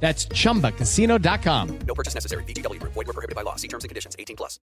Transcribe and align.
That's 0.00 0.28
chumbacasino.com. 0.28 1.78
No 1.86 1.94
purchase 1.94 2.14
necessary. 2.14 2.44
BGW. 2.44 2.80
Void 2.82 2.94
were 2.94 3.12
prohibited 3.12 3.34
by 3.34 3.42
law. 3.42 3.56
See 3.56 3.68
terms 3.68 3.82
and 3.82 3.88
conditions. 3.88 4.14
18 4.18 4.36
plus. 4.36 4.60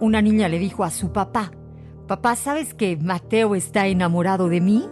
Una 0.00 0.20
niña 0.20 0.48
le 0.48 0.58
dijo 0.58 0.84
a 0.84 0.90
su 0.90 1.10
papá, 1.10 1.50
Papá, 2.06 2.36
¿sabes 2.36 2.72
que 2.72 2.96
Mateo 2.96 3.56
está 3.56 3.88
enamorado 3.88 4.48
de 4.48 4.60
mí? 4.60 4.88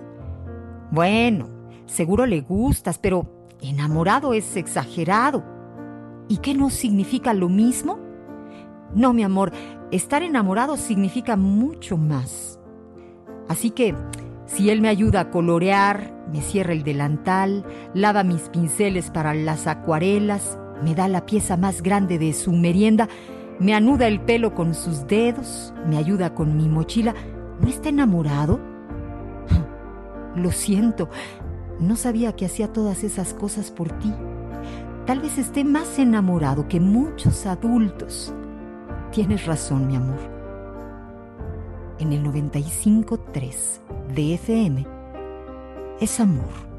Bueno, 0.91 1.49
seguro 1.87 2.27
le 2.27 2.41
gustas, 2.41 2.99
pero 2.99 3.49
enamorado 3.61 4.35
es 4.35 4.57
exagerado. 4.57 5.45
¿Y 6.29 6.39
qué 6.39 6.55
no 6.55 6.71
significa 6.71 7.33
lo 7.33 7.49
mismo? 7.49 8.01
No, 8.95 9.13
mi 9.13 9.23
amor, 9.23 9.53
estar 9.93 10.25
enamorado 10.25 10.77
significa 10.77 11.37
mucho 11.37 11.97
más. 11.97 12.59
Así 13.49 13.71
que, 13.71 13.95
si 14.47 14.71
él 14.71 14.81
me 14.81 14.89
ayuda 14.89 15.21
a 15.21 15.31
colorear, 15.31 16.14
me 16.33 16.41
cierra 16.41 16.73
el 16.73 16.83
delantal, 16.83 17.65
lava 17.95 18.25
mis 18.25 18.49
pinceles 18.49 19.11
para 19.11 19.35
las 19.35 19.67
acuarelas, 19.67 20.59
me 20.83 20.95
da 20.95 21.09
la 21.09 21.27
pieza 21.27 21.57
más 21.57 21.83
grande 21.83 22.19
de 22.19 22.33
su 22.33 22.53
merienda, 22.53 23.09
me 23.59 23.75
anuda 23.75 24.07
el 24.07 24.21
pelo 24.21 24.55
con 24.55 24.75
sus 24.75 25.07
dedos, 25.07 25.73
me 25.89 25.97
ayuda 25.97 26.35
con 26.35 26.57
mi 26.57 26.69
mochila, 26.69 27.15
¿no 27.61 27.69
está 27.69 27.89
enamorado? 27.89 28.61
Lo 30.37 30.51
siento, 30.51 31.09
no 31.79 31.97
sabía 31.97 32.35
que 32.35 32.47
hacía 32.47 32.73
todas 32.73 33.05
esas 33.05 33.35
cosas 33.35 33.71
por 33.71 33.93
ti. 33.99 34.13
Tal 35.07 35.21
vez 35.21 35.39
esté 35.39 35.65
más 35.65 35.99
enamorado 35.99 36.67
que 36.67 36.81
muchos 36.81 37.45
adultos. 37.47 38.33
Tienes 39.13 39.45
razón, 39.45 39.87
mi 39.87 39.97
amor. 39.97 40.19
En 41.99 42.13
el 42.13 42.25
95.3 42.25 43.55
de 44.15 44.35
FM 44.35 45.04
es 46.01 46.21
amor. 46.21 46.74